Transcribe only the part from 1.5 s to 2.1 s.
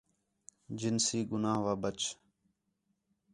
وا ٻَچ